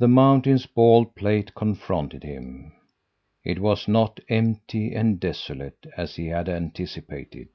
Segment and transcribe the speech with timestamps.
[0.00, 2.74] "The mountain's bald plate confronted him.
[3.42, 7.48] It was not empty and desolate, as he had anticipated.